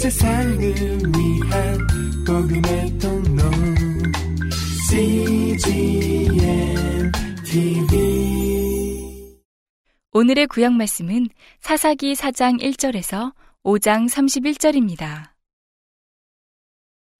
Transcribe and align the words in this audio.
세상을 0.00 0.58
위한 0.58 1.78
복음의 2.26 2.98
통로 2.98 3.42
CGM 4.88 6.32
TV 7.44 9.36
오늘의 10.12 10.46
구약 10.46 10.72
말씀은 10.72 11.28
사사기 11.58 12.14
4장 12.14 12.62
1절에서 12.62 13.34
5장 13.62 14.08
31절입니다. 14.08 15.32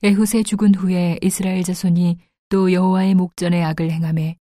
에훗의 0.02 0.44
죽은 0.44 0.74
후에 0.74 1.18
이스라엘 1.20 1.62
자손이 1.62 2.16
또 2.48 2.72
여호와의 2.72 3.14
목전에 3.14 3.62
악을 3.62 3.90
행함에 3.90 4.38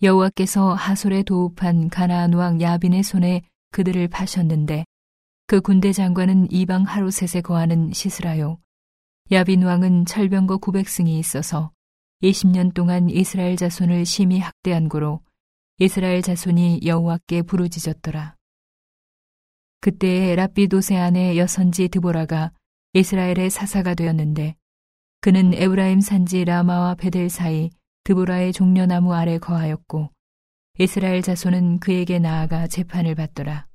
여호와께서 0.00 0.74
하솔에 0.74 1.24
도읍한 1.24 1.88
가나안 1.88 2.34
왕 2.34 2.60
야빈의 2.60 3.02
손에 3.02 3.42
그들을 3.72 4.06
파셨는데 4.06 4.84
그 5.52 5.60
군대 5.60 5.92
장관은 5.92 6.50
이방 6.50 6.84
하루셋에 6.84 7.42
거하는 7.42 7.92
시스라요 7.92 8.58
야빈 9.30 9.62
왕은 9.64 10.06
철병거 10.06 10.56
900승이 10.56 11.08
있어서 11.18 11.72
20년 12.22 12.72
동안 12.72 13.10
이스라엘 13.10 13.56
자손을 13.56 14.06
심히 14.06 14.38
학대한 14.38 14.88
고로 14.88 15.20
이스라엘 15.76 16.22
자손이 16.22 16.80
여호와께 16.86 17.42
부르짖었더라. 17.42 18.34
그때에 19.82 20.36
라비도세 20.36 20.96
안의 20.96 21.36
여선지 21.36 21.88
드보라가 21.88 22.52
이스라엘의 22.94 23.50
사사가 23.50 23.92
되었는데 23.92 24.56
그는 25.20 25.52
에브라임 25.52 26.00
산지 26.00 26.46
라마와 26.46 26.94
베델 26.94 27.28
사이 27.28 27.68
드보라의 28.04 28.54
종려나무 28.54 29.12
아래 29.12 29.36
거하였고 29.36 30.08
이스라엘 30.78 31.20
자손은 31.20 31.80
그에게 31.80 32.18
나아가 32.18 32.66
재판을 32.66 33.14
받더라. 33.14 33.70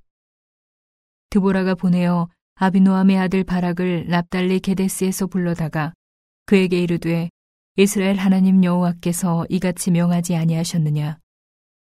드보라가 1.30 1.76
보내어 1.76 2.30
아비노함의 2.56 3.18
아들 3.18 3.44
바락을 3.44 4.08
납달리 4.08 4.60
게데스에서 4.60 5.28
불러다가 5.28 5.94
그에게 6.46 6.82
이르되 6.82 7.30
이스라엘 7.76 8.18
하나님 8.18 8.64
여호와께서 8.64 9.46
이같이 9.50 9.92
명하지 9.92 10.36
아니하셨느냐 10.36 11.20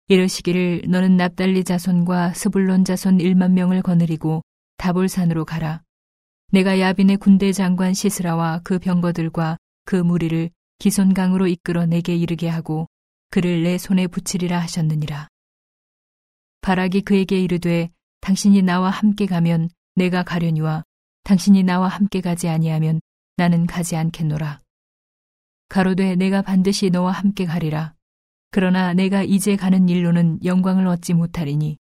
이르시기를 0.08 0.84
너는 0.88 1.18
납달리 1.18 1.64
자손과 1.64 2.34
스불론 2.34 2.86
자손 2.86 3.20
1만 3.20 3.52
명을 3.52 3.82
거느리고 3.82 4.42
다볼산으로 4.78 5.46
가라 5.46 5.82
내가 6.52 6.80
야빈의 6.80 7.18
군대 7.18 7.52
장관 7.52 7.94
시스라와 7.94 8.62
그 8.64 8.78
병거들과 8.80 9.58
그 9.86 9.96
무리를 9.96 10.50
기손강으로 10.80 11.48
이끌어 11.48 11.86
내게 11.86 12.16
이르게 12.16 12.48
하고 12.48 12.88
그를 13.30 13.64
내 13.64 13.78
손에 13.80 14.06
붙이리라 14.06 14.60
하셨느니라. 14.60 15.28
바락이 16.62 17.02
그에게 17.02 17.40
이르되 17.40 17.90
당신이 18.24 18.62
나와 18.62 18.90
함께 18.90 19.26
가면 19.26 19.70
내가 19.96 20.24
가려니와 20.24 20.86
당신이 21.26 21.64
나와 21.64 21.90
함께 21.90 22.22
가지 22.22 22.48
아니하면 22.48 23.02
나는 23.36 23.68
가지 23.68 23.98
않겠노라. 23.98 24.62
가로되 25.68 26.16
내가 26.16 26.42
반드시 26.42 26.90
너와 26.90 27.12
함께 27.12 27.44
가리라. 27.44 27.94
그러나 28.50 28.94
내가 28.94 29.24
이제 29.24 29.58
가는 29.58 29.90
일로는 29.90 30.40
영광을 30.46 30.88
얻지 30.88 31.16
못하리니 31.16 31.78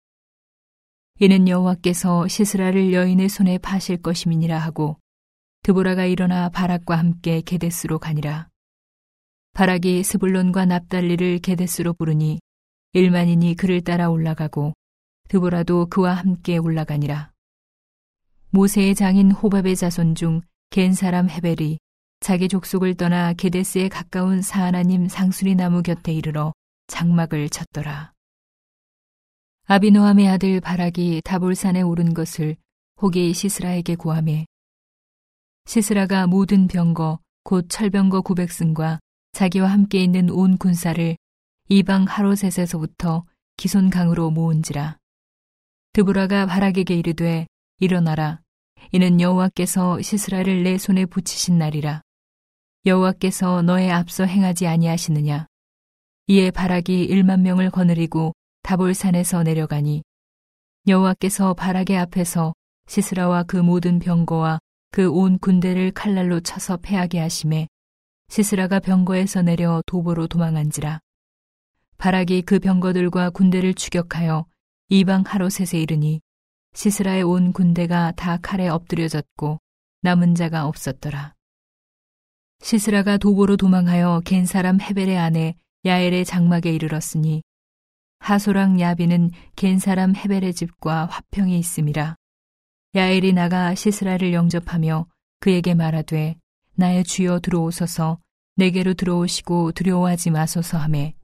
이는 1.21 1.47
여호와께서 1.47 2.27
시스라를 2.27 2.91
여인의 2.91 3.29
손에 3.29 3.57
파실 3.57 4.01
것임이니라 4.01 4.59
하고 4.59 4.99
드보라가 5.61 6.03
일어나 6.03 6.49
바락과 6.49 6.97
함께 6.97 7.39
게데스로 7.39 7.99
가니라. 7.99 8.49
바락이 9.53 10.03
스불론과 10.03 10.65
납달리를 10.65 11.39
게데스로 11.39 11.93
부르니 11.93 12.41
일만인이 12.91 13.55
그를 13.55 13.79
따라 13.79 14.09
올라가고 14.09 14.73
드보라도 15.27 15.87
그와 15.87 16.13
함께 16.13 16.57
올라가니라. 16.57 17.31
모세의 18.51 18.95
장인 18.95 19.31
호밥의 19.31 19.75
자손 19.75 20.15
중 20.15 20.41
겐 20.73 20.93
사람 20.93 21.29
헤벨이 21.29 21.77
자기 22.19 22.47
족속을 22.47 22.95
떠나 22.95 23.33
게데스에 23.33 23.89
가까운 23.89 24.41
사하나님 24.41 25.07
상수리 25.07 25.53
나무 25.53 25.83
곁에 25.83 26.11
이르러 26.11 26.51
장막을 26.87 27.47
쳤더라. 27.49 28.11
아비노함의 29.67 30.27
아들 30.29 30.59
바락이 30.59 31.21
다볼산에 31.23 31.83
오른 31.83 32.15
것을 32.15 32.55
혹이 33.03 33.35
시스라에게 33.35 33.93
구함해 33.93 34.47
시스라가 35.67 36.25
모든 36.25 36.65
병거 36.67 37.19
곧 37.43 37.67
철병거 37.69 38.21
900승과 38.21 38.97
자기와 39.33 39.67
함께 39.67 40.03
있는 40.03 40.31
온 40.31 40.57
군사를 40.57 41.15
이방 41.69 42.05
하로셋에서부터 42.09 43.25
기손강으로 43.57 44.31
모은지라 44.31 44.97
드보라가 45.93 46.47
바락에게 46.47 46.95
이르되 46.95 47.45
일어나라. 47.79 48.41
이는 48.91 49.21
여호와께서 49.21 50.01
시스라를 50.01 50.63
내 50.63 50.79
손에 50.79 51.05
붙이신 51.05 51.59
날이라. 51.59 52.01
여호와께서 52.87 53.61
너의 53.61 53.91
앞서 53.91 54.25
행하지 54.25 54.65
아니하시느냐? 54.65 55.45
이에 56.27 56.49
바락이 56.49 57.07
1만 57.09 57.41
명을 57.41 57.69
거느리고 57.69 58.33
다볼산에서 58.63 59.43
내려가니. 59.43 60.01
여호와께서 60.87 61.53
바락의 61.53 61.97
앞에서 61.99 62.53
시스라와 62.87 63.43
그 63.43 63.57
모든 63.57 63.99
병거와 63.99 64.57
그 64.91 65.11
온 65.11 65.37
군대를 65.37 65.91
칼날로 65.91 66.39
쳐서 66.39 66.77
패하게 66.77 67.19
하심에 67.19 67.67
시스라가 68.29 68.79
병거에서 68.79 69.43
내려 69.43 69.83
도보로 69.85 70.25
도망한지라. 70.25 70.99
바락이 71.99 72.41
그 72.41 72.57
병거들과 72.57 73.29
군대를 73.29 73.75
추격하여 73.75 74.47
이방 74.93 75.23
하로셋에 75.25 75.81
이르니 75.81 76.21
시스라의 76.75 77.23
온 77.23 77.51
군대가 77.51 78.11
다 78.11 78.37
칼에 78.37 78.67
엎드려졌고 78.67 79.59
남은 80.03 80.35
자가 80.35 80.67
없었더라. 80.67 81.33
시스라가 82.61 83.17
도보로 83.17 83.57
도망하여 83.57 84.21
겐 84.23 84.45
사람 84.45 84.79
헤벨의 84.79 85.17
아내 85.17 85.55
야엘의 85.83 86.25
장막에 86.25 86.71
이르렀으니 86.71 87.41
하소랑 88.19 88.79
야비는 88.79 89.31
겐 89.55 89.79
사람 89.79 90.15
헤벨의 90.15 90.53
집과 90.53 91.07
화평이 91.07 91.57
있음이라. 91.57 92.15
야엘이 92.93 93.33
나가 93.33 93.73
시스라를 93.73 94.31
영접하며 94.31 95.07
그에게 95.39 95.73
말하되 95.73 96.35
나의 96.75 97.03
주여 97.03 97.39
들어오소서 97.39 98.19
내게로 98.57 98.93
들어오시고 98.93 99.71
두려워하지 99.71 100.29
마소서 100.29 100.77
하매 100.77 101.15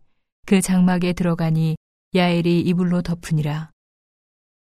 그 0.47 0.59
장막에 0.59 1.13
들어가니 1.13 1.75
야엘이 2.15 2.61
이불로 2.61 3.03
덮으니라. 3.03 3.69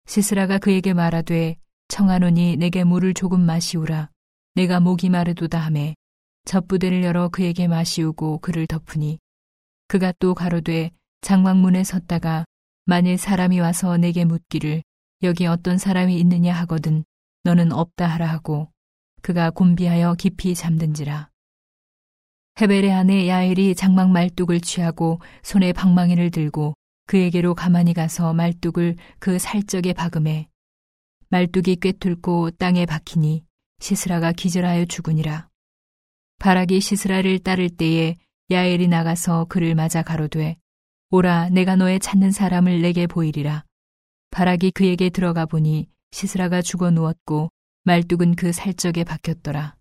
시스라가 0.06 0.58
그에게 0.58 0.94
말하되 0.94 1.56
청하노니 1.88 2.56
내게 2.58 2.84
물을 2.84 3.12
조금 3.12 3.40
마시우라. 3.40 4.08
내가 4.54 4.78
목이 4.78 5.08
마르도다 5.08 5.58
하매 5.58 5.96
젖부대를 6.44 7.02
열어 7.02 7.28
그에게 7.30 7.66
마시우고 7.66 8.38
그를 8.38 8.68
덮으니 8.68 9.18
그가 9.88 10.12
또 10.20 10.32
가로되 10.32 10.92
장막문에 11.22 11.82
섰다가 11.82 12.44
만일 12.84 13.18
사람이 13.18 13.58
와서 13.58 13.96
내게 13.96 14.24
묻기를 14.24 14.84
여기 15.24 15.46
어떤 15.46 15.76
사람이 15.76 16.16
있느냐 16.20 16.54
하거든 16.54 17.04
너는 17.42 17.72
없다 17.72 18.06
하라 18.06 18.26
하고 18.26 18.70
그가 19.22 19.50
곤비하여 19.50 20.14
깊이 20.14 20.54
잠든지라. 20.54 21.30
헤벨의 22.60 22.92
아내 22.92 23.26
야엘이 23.26 23.74
장막 23.74 24.10
말뚝을 24.12 24.60
취하고 24.60 25.20
손에 25.42 25.72
방망이를 25.72 26.30
들고 26.30 26.74
그에게로 27.06 27.54
가만히 27.54 27.94
가서 27.94 28.32
말뚝을 28.32 28.96
그 29.18 29.38
살적에 29.38 29.92
박음해 29.92 30.48
말뚝이 31.28 31.76
꿰뚫고 31.76 32.52
땅에 32.52 32.86
박히니 32.86 33.44
시스라가 33.80 34.32
기절하여 34.32 34.86
죽으니라. 34.86 35.48
바락이 36.38 36.80
시스라를 36.80 37.38
따를 37.38 37.68
때에 37.68 38.16
야엘이 38.50 38.88
나가서 38.88 39.46
그를 39.46 39.74
맞아 39.74 40.02
가로되 40.02 40.56
오라 41.10 41.48
내가 41.50 41.76
너의 41.76 42.00
찾는 42.00 42.30
사람을 42.30 42.82
내게 42.82 43.06
보이리라. 43.06 43.64
바락이 44.30 44.70
그에게 44.70 45.10
들어가 45.10 45.46
보니 45.46 45.88
시스라가 46.12 46.62
죽어 46.62 46.90
누웠고 46.90 47.50
말뚝은 47.84 48.36
그 48.36 48.52
살적에 48.52 49.04
박혔더라. 49.04 49.76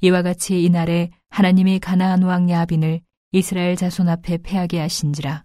이와 0.00 0.22
같이 0.22 0.62
이날에 0.62 1.10
하나님이 1.30 1.78
가나안 1.78 2.22
왕 2.22 2.50
야빈을 2.50 3.00
이스라엘 3.32 3.76
자손 3.76 4.08
앞에 4.08 4.38
패하게 4.38 4.80
하신지라. 4.80 5.44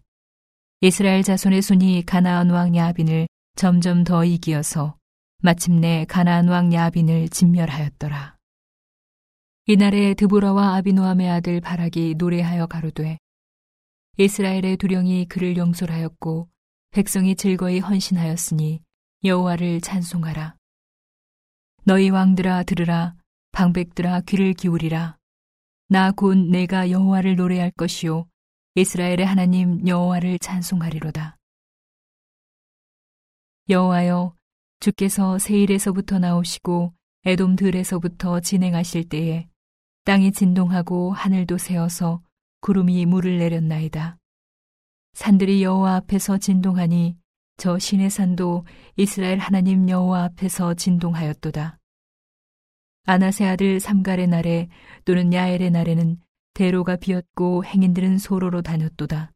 이스라엘 0.79 1.24
자손의 1.24 1.63
손이 1.63 2.03
가나안 2.06 2.51
왕 2.51 2.75
야빈을 2.75 3.27
점점 3.56 4.03
더 4.03 4.24
이기어서 4.24 4.95
마침내 5.39 6.06
가나안 6.07 6.50
왕 6.50 6.71
야빈을 6.71 7.29
진멸하였더라. 7.29 8.38
이날에 9.65 10.13
드보라와 10.13 10.75
아비노함의 10.75 11.29
아들 11.31 11.62
바락이 11.62 12.13
노래하여 12.19 12.68
가로되 12.68 13.18
이스라엘의 14.18 14.77
두령이 14.77 15.25
그를 15.25 15.57
용솔하였고 15.57 16.47
백성이 16.91 17.35
즐거이 17.35 17.79
헌신하였으니 17.79 18.81
여호와를 19.24 19.81
찬송하라. 19.81 20.56
너희 21.85 22.12
왕들아 22.12 22.63
들으라 22.63 23.15
방백들아 23.51 24.21
귀를 24.21 24.53
기울이라. 24.53 25.18
나 25.89 26.12
곧 26.12 26.38
내가 26.38 26.91
여호와를 26.91 27.35
노래할 27.35 27.71
것이요 27.71 28.27
이스라엘의 28.77 29.25
하나님 29.25 29.88
여호와를 29.88 30.38
찬송하리로다. 30.38 31.35
여호와여 33.69 34.35
주께서 34.79 35.39
세일에서부터 35.39 36.19
나오시고 36.19 36.94
에돔 37.25 37.56
들에서부터 37.56 38.39
진행하실 38.39 39.09
때에 39.09 39.47
땅이 40.06 40.31
진동하고 40.31 41.12
하늘도 41.12 41.57
새어서 41.57 42.21
구름이 42.62 43.07
물을 43.07 43.39
내렸나이다. 43.39 44.19
산들이 45.13 45.63
여호와 45.63 45.95
앞에서 45.95 46.38
진동하니 46.38 47.18
저 47.57 47.79
신의 47.79 48.12
산도 48.12 48.63
이스라엘 48.95 49.39
하나님 49.39 49.89
여호와 49.89 50.25
앞에서 50.25 50.75
진동하였도다. 50.75 51.79
아나세 53.06 53.47
아들 53.47 53.79
삼갈의 53.79 54.27
날에 54.27 54.69
또는 55.03 55.33
야엘의 55.33 55.71
날에는 55.71 56.19
대로가 56.57 56.95
비었고 56.95 57.65
행인들은 57.65 58.18
소로로 58.18 58.63
다녔도다. 58.63 59.31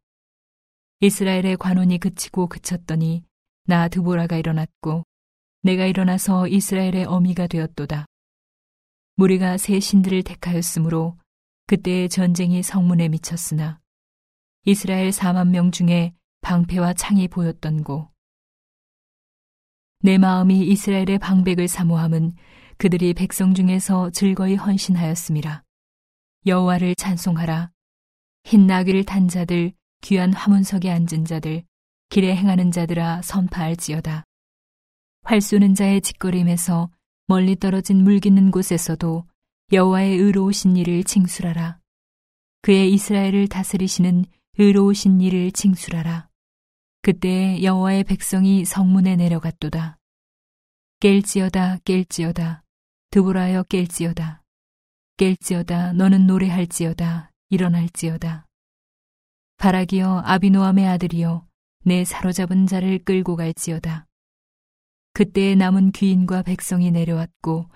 이스라엘의 1.02 1.58
관원이 1.58 2.00
그치고 2.00 2.48
그쳤더니 2.48 3.24
나 3.68 3.88
드보라가 3.90 4.38
일어났고 4.38 5.04
내가 5.62 5.86
일어나서 5.86 6.48
이스라엘의 6.48 7.06
어미가 7.06 7.46
되었도다. 7.46 8.08
무리가 9.18 9.58
새 9.58 9.80
신들을 9.80 10.24
택하였으므로 10.24 11.16
그때의 11.68 12.10
전쟁이 12.10 12.64
성문에 12.64 13.10
미쳤으나 13.10 13.80
이스라엘 14.66 15.12
4만 15.12 15.50
명 15.50 15.70
중에 15.70 16.16
방패와 16.42 16.96
창이 16.96 17.28
보였던고. 17.28 18.10
내 20.00 20.18
마음이 20.18 20.66
이스라엘의 20.70 21.20
방백을 21.20 21.68
사모함은 21.68 22.34
그들이 22.80 23.14
백성 23.14 23.54
중에서 23.54 24.10
즐거이 24.10 24.56
헌신하였습니다. 24.56 25.64
여호와를 26.46 26.96
찬송하라. 26.96 27.72
흰 28.44 28.66
나귀를 28.66 29.06
탄 29.06 29.28
자들, 29.28 29.74
귀한 30.02 30.34
화문석에 30.34 30.90
앉은 30.90 31.26
자들, 31.26 31.64
길에 32.10 32.36
행하는 32.36 32.72
자들아 32.72 33.22
선파할지어다. 33.22 34.24
활 35.24 35.40
쏘는 35.40 35.76
자의 35.76 36.02
짓거림에서 36.02 36.90
멀리 37.28 37.56
떨어진 37.56 38.04
물 38.04 38.20
깃는 38.20 38.50
곳에서도 38.50 39.24
여호와의 39.72 40.18
의로우신 40.18 40.78
일을 40.78 41.04
칭술하라. 41.04 41.80
그의 42.64 42.92
이스라엘을 42.92 43.48
다스리시는 43.48 44.26
의로우신 44.58 45.22
일을 45.22 45.52
칭술하라. 45.52 46.28
그때 47.04 47.62
여호와의 47.62 48.04
백성이 48.04 48.66
성문에 48.66 49.16
내려갔도다. 49.16 50.00
깰지어다 51.00 51.84
깰지어다 51.84 52.62
드보라여 53.12 53.64
깰지어다 53.64 54.41
깰지어다 55.22 55.94
너는 55.94 56.26
노래할지어다 56.26 57.32
일어날지어다 57.50 58.48
바라기여 59.58 60.24
아비노함의 60.26 60.88
아들이여 60.88 61.46
내 61.86 62.04
사로잡은 62.04 62.66
자를 62.66 62.98
끌고 62.98 63.36
갈지어다 63.36 64.08
그때 65.14 65.54
남은 65.54 65.92
귀인과 65.92 66.42
백성이 66.42 66.90
내려왔고 66.90 67.70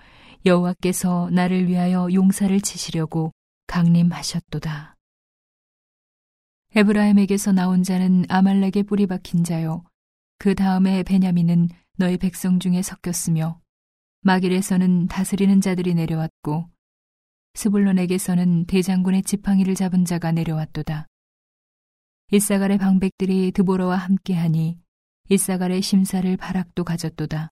여호와께서 0.44 1.30
나를 1.30 1.68
위하여 1.68 2.08
용사를 2.12 2.60
치시려고 2.60 3.32
강림하셨도다. 3.68 4.96
에브라임에게서 6.74 7.52
나온 7.52 7.82
자는 7.82 8.24
아말렉의 8.28 8.84
뿌리 8.86 9.06
박힌 9.06 9.44
자요. 9.44 9.84
그 10.38 10.54
다음에 10.54 11.02
베냐민은 11.02 11.68
너희 11.96 12.16
백성 12.16 12.58
중에 12.58 12.82
섞였으며 12.82 13.60
마길에서는 14.22 15.08
다스리는 15.08 15.60
자들이 15.60 15.94
내려왔고 15.94 16.68
스불론에게서는 17.56 18.66
대장군의 18.66 19.22
지팡이를 19.22 19.74
잡은 19.74 20.04
자가 20.04 20.30
내려왔도다. 20.30 21.06
이사갈의 22.30 22.76
방백들이 22.76 23.52
드보러와 23.52 23.96
함께하니 23.96 24.78
이사갈의 25.30 25.80
심사를 25.80 26.36
바락도 26.36 26.84
가졌도다. 26.84 27.48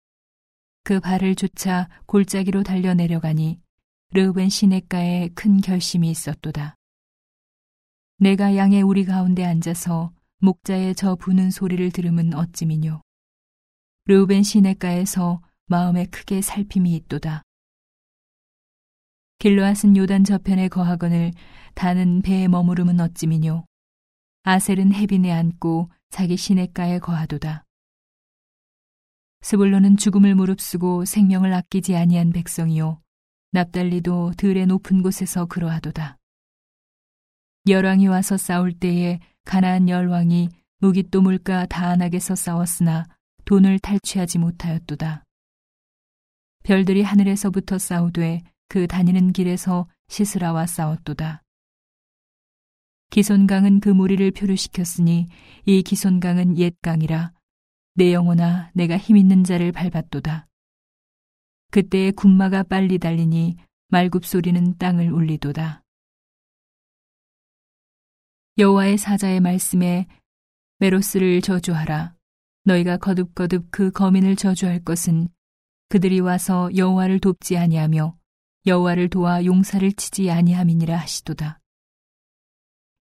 그 0.82 1.00
발을 1.00 1.34
쫓아 1.36 1.88
골짜기로 2.04 2.64
달려 2.64 2.92
내려가니 2.92 3.58
르우벤 4.12 4.50
시냇가에 4.50 5.30
큰 5.34 5.62
결심이 5.62 6.10
있었도다. 6.10 6.76
내가 8.18 8.56
양의 8.56 8.82
우리 8.82 9.06
가운데 9.06 9.42
앉아서 9.42 10.12
목자의 10.40 10.96
저 10.96 11.16
부는 11.16 11.50
소리를 11.50 11.90
들으면 11.90 12.34
어찌미뇨. 12.34 13.00
르우벤 14.04 14.42
시냇가에서 14.42 15.40
마음에 15.66 16.04
크게 16.06 16.42
살핌이 16.42 16.94
있도다. 16.94 17.42
길로앗은 19.38 19.96
요단 19.96 20.24
저편에 20.24 20.68
거하거늘 20.68 21.32
다는 21.74 22.22
배에 22.22 22.48
머무름은 22.48 23.00
어찌미뇨. 23.00 23.64
아셀은 24.44 24.92
해빈에 24.94 25.32
앉고 25.32 25.90
자기 26.10 26.36
시냇가에 26.36 26.98
거하도다. 26.98 27.64
스불로는 29.42 29.96
죽음을 29.96 30.34
무릅쓰고 30.34 31.04
생명을 31.04 31.52
아끼지 31.52 31.96
아니한 31.96 32.30
백성이요. 32.30 33.00
납달리도 33.52 34.32
들의 34.36 34.66
높은 34.66 35.02
곳에서 35.02 35.46
그러하도다. 35.46 36.16
열왕이 37.68 38.08
와서 38.08 38.36
싸울 38.36 38.72
때에 38.72 39.20
가나안 39.44 39.88
열왕이 39.88 40.48
무기또 40.78 41.20
물가 41.20 41.66
다안하게서 41.66 42.34
싸웠으나 42.34 43.04
돈을 43.44 43.78
탈취하지 43.78 44.38
못하였도다. 44.38 45.24
별들이 46.62 47.02
하늘에서부터 47.02 47.78
싸우되 47.78 48.42
그 48.74 48.88
다니는 48.88 49.32
길에서 49.32 49.86
시스라와 50.08 50.66
싸웠도다. 50.66 51.44
기손강은 53.10 53.78
그 53.78 53.88
무리를 53.88 54.28
표류시켰으니 54.32 55.28
이 55.64 55.82
기손강은 55.84 56.58
옛 56.58 56.74
강이라 56.82 57.32
내 57.94 58.12
영혼아 58.12 58.72
내가 58.74 58.98
힘 58.98 59.16
있는 59.16 59.44
자를 59.44 59.70
밟았도다. 59.70 60.48
그때의 61.70 62.10
군마가 62.14 62.64
빨리 62.64 62.98
달리니 62.98 63.58
말굽 63.90 64.26
소리는 64.26 64.76
땅을 64.76 65.12
울리도다. 65.12 65.84
여호와의 68.58 68.98
사자의 68.98 69.38
말씀에 69.38 70.08
메로스를 70.80 71.42
저주하라. 71.42 72.16
너희가 72.64 72.96
거듭거듭 72.96 73.68
그 73.70 73.92
거민을 73.92 74.34
저주할 74.34 74.82
것은 74.82 75.28
그들이 75.90 76.18
와서 76.18 76.68
여호와를 76.74 77.20
돕지 77.20 77.56
아니하며 77.56 78.16
여호와를 78.66 79.10
도와 79.10 79.44
용사를 79.44 79.92
치지 79.92 80.30
아니함이니라 80.30 80.96
하시도다. 80.96 81.60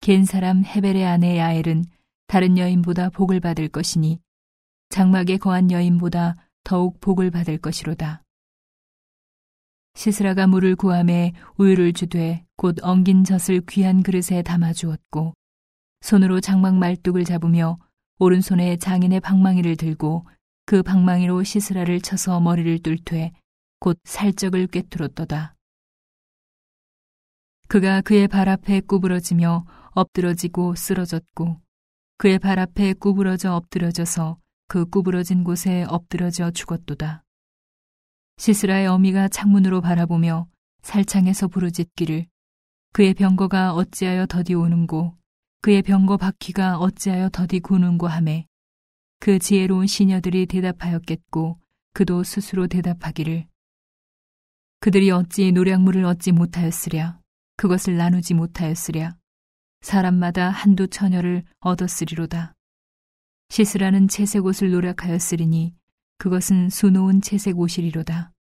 겐 0.01 0.25
사람 0.25 0.65
헤벨의 0.65 1.05
아내 1.05 1.39
야엘은 1.39 1.85
다른 2.27 2.57
여인보다 2.57 3.11
복을 3.11 3.41
받을 3.41 3.69
것이니 3.69 4.21
장막에 4.89 5.37
거한 5.37 5.71
여인보다 5.71 6.37
더욱 6.65 7.01
복을 7.01 7.31
받을 7.31 7.59
것이로다. 7.59 8.23
시스라가 9.95 10.47
물을 10.47 10.77
구함에 10.77 11.33
우유를 11.59 11.93
주되 11.93 12.47
곧 12.57 12.77
엉긴 12.83 13.25
젖을 13.25 13.63
귀한 13.69 14.03
그릇에 14.03 14.43
담아 14.43 14.73
주었고 14.73 15.35
손으로 16.01 16.41
장막 16.41 16.77
말뚝을 16.77 17.25
잡으며 17.25 17.79
오른손에 18.19 18.77
장인의 18.79 19.21
방망이를 19.21 19.77
들고 19.77 20.27
그 20.65 20.83
방망이로 20.83 21.43
시스라를 21.43 22.01
쳐서 22.01 22.41
머리를 22.41 22.79
뚫되 22.79 23.33
곧 23.81 23.99
살적을 24.05 24.67
꿰뚫었도다. 24.67 25.57
그가 27.67 28.03
그의 28.03 28.29
발 28.29 28.51
앞에 28.51 28.81
구부러지며 28.81 29.65
엎드러지고 29.93 30.75
쓰러졌고 30.75 31.59
그의 32.19 32.39
발 32.39 32.59
앞에 32.59 32.93
구부러져 32.93 33.55
엎드려져서 33.55 34.39
그 34.69 34.85
구부러진 34.85 35.45
곳에 35.45 35.87
엎드러져 35.89 36.51
죽었도다. 36.51 37.25
시스라의 38.37 38.87
어미가 38.87 39.29
창문으로 39.29 39.81
바라보며 39.81 40.47
살창에서 40.83 41.49
부르짖기를 41.49 42.27
그의 42.93 43.15
병거가 43.15 43.73
어찌하여 43.73 44.27
더디 44.27 44.53
오는고 44.53 45.17
그의 45.63 45.81
병거 45.81 46.19
바퀴가 46.19 46.77
어찌하여 46.79 47.31
더디 47.31 47.61
구는고 47.61 48.09
하매 48.09 48.47
그 49.21 49.39
지혜로운 49.39 49.87
시녀들이 49.87 50.45
대답하였겠고 50.45 51.59
그도 51.95 52.23
스스로 52.25 52.67
대답하기를 52.67 53.47
그들이 54.81 55.11
어찌 55.11 55.53
노량물을 55.53 56.07
얻지 56.07 56.33
못하였으랴? 56.33 57.21
그것을 57.57 57.99
나누지 57.99 58.33
못하였으랴? 58.33 59.15
사람마다 59.83 60.49
한두 60.49 60.89
처녀를 60.89 61.45
얻었으리로다. 61.61 62.55
시스라는 63.51 64.09
채색 64.09 64.47
옷을 64.47 64.71
노력하였으리니 64.71 65.75
그것은 66.17 66.71
수놓은 66.71 67.21
채색 67.21 67.59
옷이리로다. 67.59 68.33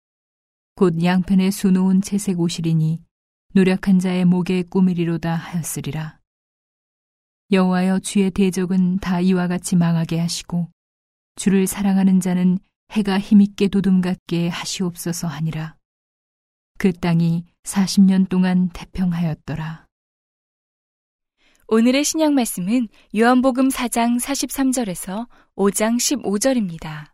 곧 0.77 1.03
양편의 1.03 1.51
수놓은 1.51 2.03
채색 2.03 2.39
옷이리니 2.39 3.03
노력한 3.55 3.99
자의 3.99 4.25
목에 4.25 4.63
꾸미리로다 4.63 5.35
하였으리라. 5.35 6.21
여호와여 7.51 7.99
주의 8.01 8.31
대적은 8.31 8.99
다 8.99 9.21
이와 9.21 9.49
같이 9.49 9.75
망하게 9.75 10.21
하시고 10.21 10.69
주를 11.35 11.67
사랑하는 11.67 12.21
자는 12.21 12.59
해가 12.93 13.19
힘있게 13.19 13.67
도둠 13.69 14.01
같게 14.01 14.49
하시옵소서 14.49 15.27
하니라. 15.27 15.78
그 16.79 16.93
땅이 16.93 17.45
40년 17.65 18.29
동안 18.29 18.69
태평하였더라. 18.69 19.87
오늘의 21.67 22.05
신약 22.05 22.33
말씀은 22.33 22.87
요한복음 23.17 23.69
4장 23.69 24.21
43절에서 24.21 25.29
5장 25.57 25.97
15절입니다. 25.97 27.11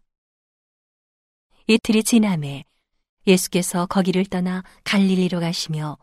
이틀이 1.67 2.05
지남에 2.05 2.65
예수께서 3.27 3.87
거기를 3.87 4.27
떠나 4.27 4.63
갈릴리로 4.85 5.41
가시며 5.41 5.97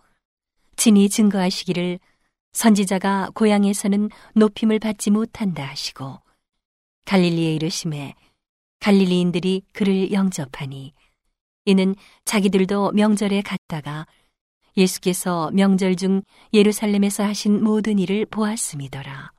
친히 0.75 1.07
증거하시기를 1.07 1.99
선지자가 2.53 3.29
고향에서는 3.35 4.09
높임을 4.33 4.79
받지 4.79 5.11
못한다 5.11 5.67
하시고 5.67 6.19
갈릴리에 7.05 7.53
이르심에 7.53 8.15
갈릴리인들이 8.79 9.61
그를 9.71 10.11
영접하니 10.11 10.93
이는 11.65 11.95
자기들도 12.25 12.91
명절에 12.91 13.41
갔다가 13.41 14.07
예수께서 14.77 15.51
명절 15.51 15.95
중 15.95 16.21
예루살렘에서 16.53 17.23
하신 17.23 17.63
모든 17.63 17.99
일을 17.99 18.25
보았음이더라. 18.25 19.31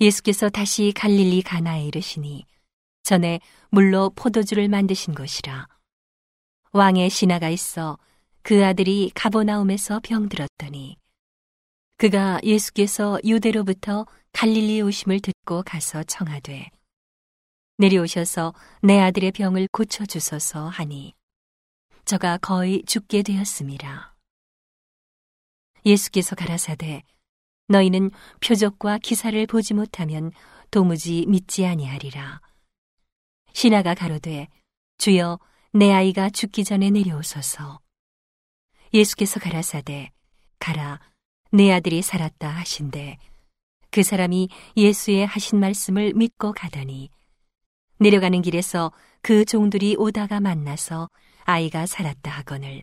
예수께서 0.00 0.50
다시 0.50 0.92
갈릴리 0.94 1.42
가나에 1.42 1.86
이르시니 1.86 2.44
전에 3.02 3.40
물로 3.70 4.10
포도주를 4.10 4.68
만드신 4.68 5.14
것이라. 5.14 5.68
왕의 6.72 7.08
신하가 7.08 7.48
있어 7.48 7.98
그 8.42 8.64
아들이 8.64 9.10
가보나움에서 9.14 10.00
병들었더니 10.02 10.96
그가 11.96 12.38
예수께서 12.44 13.18
유대로부터 13.24 14.06
갈릴리에 14.32 14.82
오심을 14.82 15.20
듣고 15.20 15.62
가서 15.62 16.04
청하되 16.04 16.68
내려오셔서 17.78 18.54
내 18.82 18.98
아들의 19.00 19.32
병을 19.32 19.68
고쳐주소서 19.70 20.68
하니 20.68 21.14
저가 22.04 22.38
거의 22.38 22.82
죽게 22.86 23.22
되었습니다. 23.22 24.16
예수께서 25.84 26.34
가라사대 26.34 27.02
너희는 27.68 28.10
표적과 28.40 28.98
기사를 28.98 29.46
보지 29.46 29.74
못하면 29.74 30.32
도무지 30.70 31.26
믿지 31.26 31.66
아니하리라. 31.66 32.40
신하가 33.52 33.94
가로되 33.94 34.48
주여 34.98 35.38
내 35.72 35.92
아이가 35.92 36.30
죽기 36.30 36.64
전에 36.64 36.90
내려오소서. 36.90 37.80
예수께서 38.94 39.38
가라사대 39.38 40.12
가라 40.58 41.00
내 41.52 41.70
아들이 41.72 42.02
살았다 42.02 42.48
하신대 42.48 43.18
그 43.90 44.02
사람이 44.02 44.48
예수의 44.76 45.26
하신 45.26 45.60
말씀을 45.60 46.14
믿고 46.14 46.52
가더니 46.52 47.10
내려가는 47.98 48.42
길에서 48.42 48.92
그 49.22 49.44
종들이 49.44 49.96
오다가 49.96 50.40
만나서 50.40 51.10
아이가 51.44 51.86
살았다 51.86 52.30
하거늘 52.30 52.82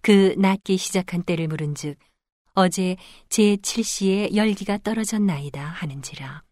그 0.00 0.34
낫기 0.38 0.76
시작한 0.76 1.22
때를 1.22 1.48
물은즉 1.48 1.98
어제 2.54 2.96
제 3.28 3.56
7시에 3.56 4.34
열기가 4.34 4.78
떨어졌나이다 4.78 5.64
하는지라 5.64 6.42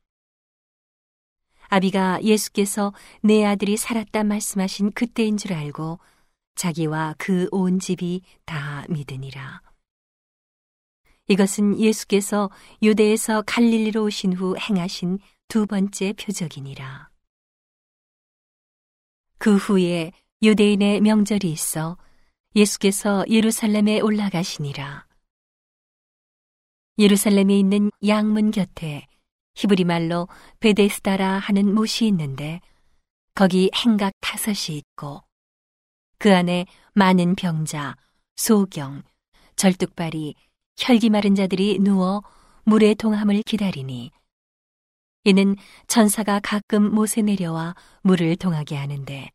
아비가 1.69 2.23
예수께서 2.23 2.93
내 3.23 3.45
아들이 3.45 3.77
살았다 3.79 4.25
말씀하신 4.25 4.93
그때인 4.93 5.39
줄 5.39 5.55
알고 5.55 5.99
자기와 6.55 7.15
그 7.19 7.49
온 7.51 7.79
집이 7.79 8.23
다 8.45 8.85
믿으니라. 8.89 9.63
이것은 11.29 11.79
예수께서 11.79 12.51
유대에서 12.83 13.43
갈릴리로 13.47 14.05
오신 14.05 14.35
후 14.35 14.57
행하신 14.59 15.19
두 15.49 15.67
번째 15.67 16.13
표적이니라. 16.13 17.12
그 19.43 19.57
후에 19.57 20.13
유대인의 20.41 21.01
명절이 21.01 21.51
있어 21.51 21.99
예수께서 22.55 23.25
예루살렘에 23.29 23.99
올라가시니라. 23.99 25.05
예루살렘에 26.97 27.59
있는 27.59 27.91
양문 28.07 28.53
곁에 28.53 29.09
히브리 29.57 29.83
말로 29.83 30.29
베데스다라 30.61 31.41
하는 31.41 31.75
못이 31.75 32.07
있는데 32.07 32.61
거기 33.35 33.69
행각 33.75 34.13
다섯이 34.21 34.79
있고 34.79 35.25
그 36.19 36.33
안에 36.33 36.67
많은 36.95 37.35
병자, 37.35 37.97
소경, 38.37 39.03
절뚝발이, 39.57 40.37
혈기 40.77 41.11
마른 41.11 41.35
자들이 41.35 41.81
누워 41.81 42.23
물의 42.63 42.95
동함을 42.95 43.43
기다리니 43.43 44.13
이는 45.25 45.57
천사가 45.87 46.41
가끔 46.41 46.95
못에 46.95 47.23
내려와 47.23 47.75
물을 48.02 48.37
동하게 48.37 48.76
하는데 48.76 49.31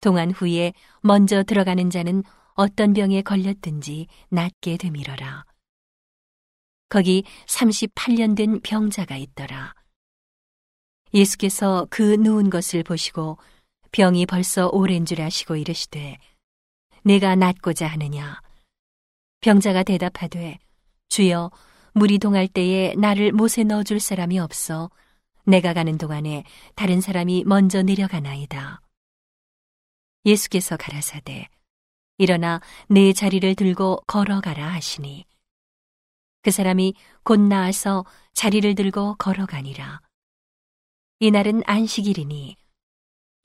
동한 0.00 0.30
후에 0.30 0.72
먼저 1.00 1.42
들어가는 1.42 1.90
자는 1.90 2.22
어떤 2.54 2.92
병에 2.92 3.22
걸렸든지 3.22 4.06
낫게 4.28 4.76
되밀어라. 4.76 5.44
거기 6.88 7.24
38년 7.46 8.36
된 8.36 8.60
병자가 8.60 9.16
있더라. 9.16 9.74
예수께서 11.12 11.86
그 11.90 12.14
누운 12.14 12.50
것을 12.50 12.82
보시고 12.82 13.38
병이 13.92 14.26
벌써 14.26 14.68
오랜 14.68 15.06
줄 15.06 15.22
아시고 15.22 15.56
이르시되 15.56 16.18
내가 17.02 17.34
낫고자 17.36 17.86
하느냐 17.86 18.40
병자가 19.40 19.84
대답하되 19.84 20.58
주여 21.08 21.50
물이 21.94 22.18
동할 22.18 22.48
때에 22.48 22.94
나를 22.96 23.32
못에 23.32 23.64
넣어줄 23.64 24.00
사람이 24.00 24.38
없어 24.38 24.90
내가 25.46 25.72
가는 25.72 25.96
동안에 25.96 26.44
다른 26.74 27.00
사람이 27.00 27.44
먼저 27.46 27.82
내려가나이다. 27.82 28.82
예수께서 30.24 30.76
가라사대 30.76 31.48
일어나 32.18 32.60
내 32.88 33.12
자리를 33.12 33.54
들고 33.54 34.02
걸어가라 34.08 34.66
하시니 34.66 35.24
그 36.42 36.50
사람이 36.50 36.94
곧 37.22 37.40
나와서 37.40 38.04
자리를 38.34 38.74
들고 38.74 39.16
걸어가니라. 39.16 40.00
이날은 41.20 41.62
안식일이니 41.64 42.56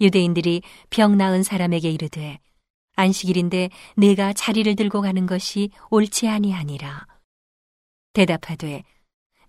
유대인들이 0.01 0.63
병 0.89 1.17
나은 1.17 1.43
사람에게 1.43 1.91
이르되 1.91 2.39
안식일인데 2.95 3.69
내가 3.95 4.33
자리를 4.33 4.75
들고 4.75 5.01
가는 5.01 5.27
것이 5.27 5.69
옳지 5.91 6.27
아니하니라. 6.27 7.05
대답하되 8.13 8.83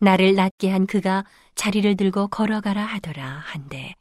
나를 0.02 0.34
낫게 0.34 0.68
한 0.68 0.84
그가 0.84 1.24
자리를 1.54 1.96
들고 1.96 2.26
걸어가라 2.26 2.84
하더라 2.84 3.24
한데 3.24 3.94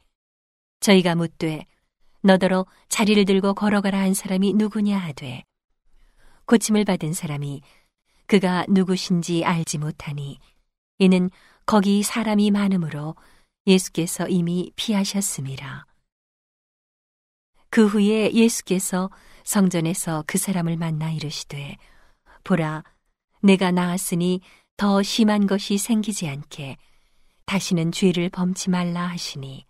저희가 0.80 1.14
묻되 1.14 1.64
너더러 2.22 2.66
자리를 2.88 3.24
들고 3.24 3.54
걸어가라 3.54 4.00
한 4.00 4.12
사람이 4.12 4.54
누구냐 4.54 4.98
하되 4.98 5.44
고침을 6.46 6.84
받은 6.84 7.12
사람이 7.12 7.62
그가 8.26 8.66
누구신지 8.68 9.44
알지 9.44 9.78
못하니 9.78 10.40
이는 10.98 11.30
거기 11.66 12.02
사람이 12.02 12.50
많으므로 12.50 13.14
예수께서 13.68 14.26
이미 14.26 14.72
피하셨습니다. 14.74 15.86
그 17.70 17.86
후에 17.86 18.32
예수께서 18.32 19.08
성전에서 19.44 20.24
그 20.26 20.36
사람을 20.36 20.76
만나 20.76 21.12
이르시되 21.12 21.76
보라 22.42 22.82
내가 23.40 23.70
나았으니 23.70 24.40
더 24.82 25.00
심한 25.00 25.46
것이 25.46 25.78
생기지 25.78 26.26
않게 26.26 26.76
다시는 27.46 27.92
죄를 27.92 28.28
범치 28.30 28.68
말라 28.68 29.06
하시니 29.06 29.64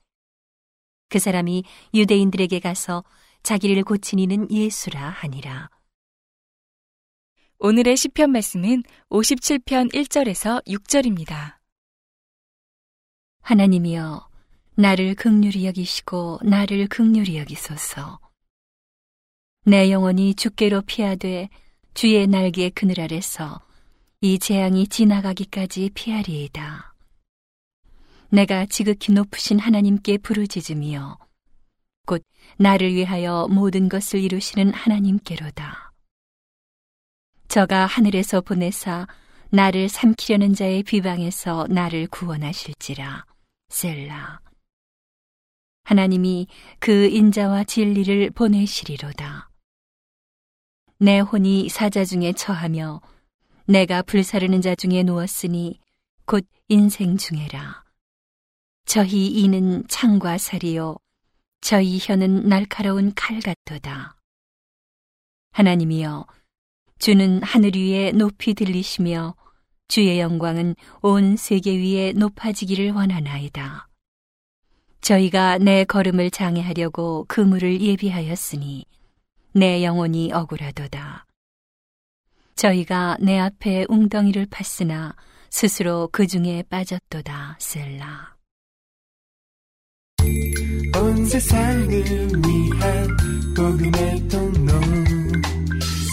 그 1.11 1.19
사람이 1.19 1.65
유대인들에게 1.93 2.61
가서 2.61 3.05
자기를 3.43 3.85
고치니는 3.85 4.51
예수라 4.51 5.11
하니라. 5.11 5.69
오늘의 7.59 7.99
시편 7.99 8.33
말씀은 8.33 8.85
57편 9.11 9.93
1절에서 9.93 10.65
6절입니다. 10.67 11.59
하나님이여 13.43 14.27
나를 14.77 15.15
극률히 15.15 15.67
여기시고 15.67 16.39
나를 16.43 16.89
극률히 16.89 17.37
여기소서. 17.37 18.19
내 19.67 19.91
영혼이 19.91 20.37
주께로 20.37 20.81
피하되 20.81 21.51
주의 21.93 22.27
날개 22.27 22.71
그늘 22.71 22.99
아래서 22.99 23.61
이 24.25 24.39
재앙이 24.39 24.87
지나가기까지 24.87 25.91
피하리이다. 25.95 26.95
내가 28.29 28.67
지극히 28.67 29.13
높으신 29.13 29.59
하나님께 29.59 30.19
부르짖으며 30.19 31.19
곧 32.07 32.23
나를 32.57 32.95
위하여 32.95 33.49
모든 33.51 33.89
것을 33.89 34.21
이루시는 34.21 34.75
하나님께로다. 34.75 35.93
저가 37.49 37.87
하늘에서 37.87 38.43
보내사 38.43 39.09
나를 39.51 39.89
삼키려는 39.89 40.55
자의 40.55 40.85
비방에서 40.85 41.67
나를 41.69 42.07
구원하실지라. 42.07 43.27
셀라. 43.71 44.41
하나님이 45.83 46.47
그 46.79 47.09
인자와 47.09 47.65
진리를 47.65 48.31
보내시리로다. 48.31 49.51
내 51.01 51.19
혼이 51.19 51.69
사자 51.69 52.05
중에 52.05 52.33
처하며 52.35 53.01
내가 53.73 54.03
불사르는 54.03 54.61
자 54.61 54.75
중에 54.75 55.03
누웠으니 55.03 55.81
곧 56.27 56.47
인생 56.69 57.17
중에라. 57.17 57.83
저희 58.85 59.29
이는 59.29 59.83
창과 59.89 60.37
살이요 60.37 60.99
저희 61.63 61.99
혀는 61.99 62.51
날카로운 62.51 63.15
칼 63.15 63.41
같도다. 63.41 64.19
하나님이여 65.53 66.27
주는 66.99 67.43
하늘 67.43 67.75
위에 67.75 68.13
높이 68.13 68.53
들리시며 68.53 69.37
주의 69.89 70.21
영광은 70.21 70.75
온 71.01 71.37
세계 71.39 71.75
위에 71.75 72.13
높아지기를 72.13 72.93
원하나이다. 72.93 73.89
저희가 75.01 75.57
내 75.57 75.85
걸음을 75.85 76.31
장애하려고 76.31 77.25
그물을 77.27 77.81
예비하였으니 77.81 78.85
내 79.55 79.83
영혼이 79.83 80.31
억울하도다. 80.31 81.27
저희가 82.63 83.17
내 83.19 83.41
앞에 83.41 83.87
웅덩이를 83.89 84.47
팠으나 84.47 85.17
스스로 85.51 86.09
그 86.13 86.29
중에 86.29 86.63
빠졌도다 86.71 87.57
셀라. 87.59 88.37
온 90.95 91.27
세상을 91.27 91.89
위한 91.91 93.17
복음의 93.57 94.29
통로 94.29 94.81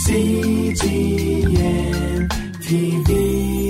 CGM 0.08 1.48
TV 2.62 3.69